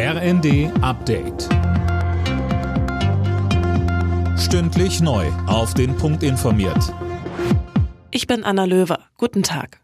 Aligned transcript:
RND 0.00 0.70
Update. 0.80 1.48
Stündlich 4.38 5.00
neu. 5.00 5.26
Auf 5.48 5.74
den 5.74 5.96
Punkt 5.96 6.22
informiert. 6.22 6.94
Ich 8.12 8.28
bin 8.28 8.44
Anna 8.44 8.64
Löwer. 8.64 9.00
Guten 9.16 9.42
Tag. 9.42 9.80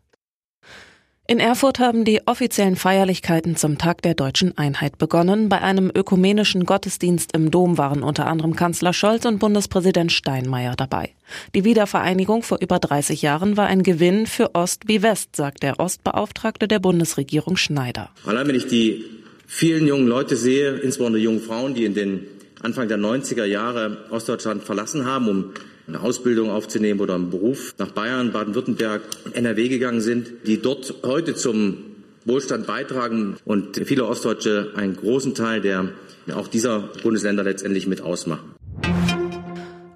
In 1.26 1.40
Erfurt 1.40 1.80
haben 1.80 2.04
die 2.04 2.28
offiziellen 2.28 2.76
Feierlichkeiten 2.76 3.56
zum 3.56 3.76
Tag 3.76 4.02
der 4.02 4.14
deutschen 4.14 4.56
Einheit 4.56 4.98
begonnen. 4.98 5.48
Bei 5.48 5.60
einem 5.60 5.90
ökumenischen 5.92 6.64
Gottesdienst 6.64 7.34
im 7.34 7.50
Dom 7.50 7.76
waren 7.76 8.04
unter 8.04 8.28
anderem 8.28 8.54
Kanzler 8.54 8.92
Scholz 8.92 9.24
und 9.24 9.40
Bundespräsident 9.40 10.12
Steinmeier 10.12 10.76
dabei. 10.76 11.10
Die 11.56 11.64
Wiedervereinigung 11.64 12.44
vor 12.44 12.58
über 12.60 12.78
30 12.78 13.20
Jahren 13.20 13.56
war 13.56 13.66
ein 13.66 13.82
Gewinn 13.82 14.28
für 14.28 14.54
Ost 14.54 14.82
wie 14.86 15.02
West, 15.02 15.34
sagt 15.34 15.64
der 15.64 15.80
Ostbeauftragte 15.80 16.68
der 16.68 16.78
Bundesregierung 16.78 17.56
Schneider. 17.56 18.10
Allein 18.24 18.46
wenn 18.46 18.54
ich 18.54 18.68
die 18.68 19.23
vielen 19.54 19.86
jungen 19.86 20.08
Leute 20.08 20.34
sehe, 20.34 20.78
insbesondere 20.78 21.22
junge 21.22 21.38
Frauen, 21.38 21.74
die 21.74 21.84
in 21.84 21.94
den 21.94 22.26
Anfang 22.62 22.88
der 22.88 22.98
90er 22.98 23.44
Jahre 23.44 23.98
Ostdeutschland 24.10 24.64
verlassen 24.64 25.04
haben, 25.04 25.28
um 25.28 25.50
eine 25.86 26.00
Ausbildung 26.00 26.50
aufzunehmen 26.50 26.98
oder 26.98 27.14
einen 27.14 27.30
Beruf 27.30 27.72
nach 27.78 27.92
Bayern, 27.92 28.32
Baden-Württemberg, 28.32 29.02
NRW 29.32 29.68
gegangen 29.68 30.00
sind, 30.00 30.28
die 30.46 30.60
dort 30.60 30.94
heute 31.04 31.36
zum 31.36 31.76
Wohlstand 32.24 32.66
beitragen 32.66 33.36
und 33.44 33.80
viele 33.84 34.06
Ostdeutsche 34.06 34.72
einen 34.74 34.96
großen 34.96 35.34
Teil 35.34 35.60
der 35.60 35.90
auch 36.34 36.48
dieser 36.48 36.88
Bundesländer 37.04 37.44
letztendlich 37.44 37.86
mit 37.86 38.00
ausmachen. 38.00 38.54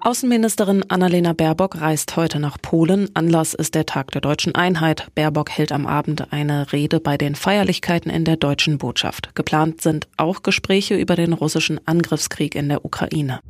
Außenministerin 0.01 0.85
Annalena 0.87 1.33
Baerbock 1.33 1.81
reist 1.81 2.15
heute 2.15 2.39
nach 2.39 2.57
Polen. 2.61 3.09
Anlass 3.15 3.53
ist 3.53 3.75
der 3.75 3.85
Tag 3.85 4.11
der 4.11 4.21
deutschen 4.21 4.55
Einheit. 4.55 5.07
Baerbock 5.13 5.49
hält 5.49 5.73
am 5.73 5.85
Abend 5.85 6.31
eine 6.31 6.71
Rede 6.71 7.01
bei 7.01 7.17
den 7.17 7.35
Feierlichkeiten 7.35 8.09
in 8.09 8.23
der 8.23 8.37
deutschen 8.37 8.77
Botschaft. 8.77 9.35
Geplant 9.35 9.81
sind 9.81 10.07
auch 10.15 10.41
Gespräche 10.41 10.95
über 10.95 11.15
den 11.15 11.33
russischen 11.33 11.85
Angriffskrieg 11.85 12.55
in 12.55 12.69
der 12.69 12.85
Ukraine. 12.85 13.41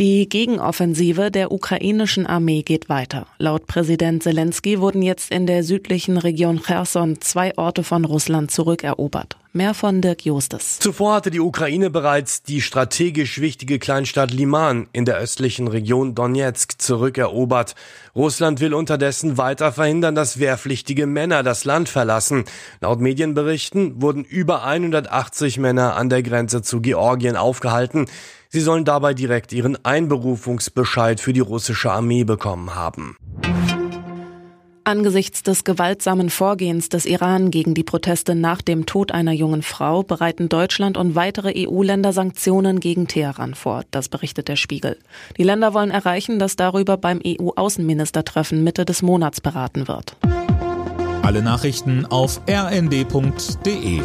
Die 0.00 0.28
Gegenoffensive 0.28 1.30
der 1.30 1.50
ukrainischen 1.52 2.26
Armee 2.26 2.62
geht 2.62 2.88
weiter. 2.88 3.26
Laut 3.38 3.66
Präsident 3.66 4.22
Zelensky 4.22 4.80
wurden 4.80 5.02
jetzt 5.02 5.30
in 5.32 5.46
der 5.46 5.64
südlichen 5.64 6.18
Region 6.18 6.60
Cherson 6.62 7.20
zwei 7.20 7.56
Orte 7.56 7.82
von 7.82 8.04
Russland 8.04 8.50
zurückerobert. 8.50 9.36
Mehr 9.52 9.72
von 9.72 10.02
Dirk 10.02 10.26
Justes. 10.26 10.78
Zuvor 10.78 11.14
hatte 11.14 11.30
die 11.30 11.40
Ukraine 11.40 11.88
bereits 11.88 12.42
die 12.42 12.60
strategisch 12.60 13.40
wichtige 13.40 13.78
Kleinstadt 13.78 14.30
Liman 14.30 14.88
in 14.92 15.06
der 15.06 15.16
östlichen 15.16 15.68
Region 15.68 16.14
Donetsk 16.14 16.80
zurückerobert. 16.80 17.74
Russland 18.14 18.60
will 18.60 18.74
unterdessen 18.74 19.38
weiter 19.38 19.72
verhindern, 19.72 20.14
dass 20.14 20.38
wehrpflichtige 20.38 21.06
Männer 21.06 21.42
das 21.42 21.64
Land 21.64 21.88
verlassen. 21.88 22.44
Laut 22.80 23.00
Medienberichten 23.00 24.02
wurden 24.02 24.22
über 24.22 24.64
180 24.64 25.58
Männer 25.58 25.96
an 25.96 26.10
der 26.10 26.22
Grenze 26.22 26.60
zu 26.60 26.82
Georgien 26.82 27.36
aufgehalten. 27.36 28.06
Sie 28.50 28.60
sollen 28.60 28.84
dabei 28.84 29.14
direkt 29.14 29.52
ihren 29.52 29.82
Einberufungsbescheid 29.84 31.20
für 31.20 31.32
die 31.32 31.40
russische 31.40 31.90
Armee 31.90 32.24
bekommen 32.24 32.74
haben. 32.74 33.16
Angesichts 34.88 35.42
des 35.42 35.64
gewaltsamen 35.64 36.30
Vorgehens 36.30 36.88
des 36.88 37.04
Iran 37.04 37.50
gegen 37.50 37.74
die 37.74 37.82
Proteste 37.82 38.34
nach 38.34 38.62
dem 38.62 38.86
Tod 38.86 39.12
einer 39.12 39.32
jungen 39.32 39.60
Frau 39.60 40.02
bereiten 40.02 40.48
Deutschland 40.48 40.96
und 40.96 41.14
weitere 41.14 41.52
EU-Länder 41.54 42.14
Sanktionen 42.14 42.80
gegen 42.80 43.06
Teheran 43.06 43.54
vor. 43.54 43.82
Das 43.90 44.08
berichtet 44.08 44.48
der 44.48 44.56
Spiegel. 44.56 44.96
Die 45.36 45.42
Länder 45.42 45.74
wollen 45.74 45.90
erreichen, 45.90 46.38
dass 46.38 46.56
darüber 46.56 46.96
beim 46.96 47.20
EU-Außenministertreffen 47.22 48.64
Mitte 48.64 48.86
des 48.86 49.02
Monats 49.02 49.42
beraten 49.42 49.88
wird. 49.88 50.16
Alle 51.20 51.42
Nachrichten 51.42 52.06
auf 52.06 52.40
rnd.de 52.48 54.00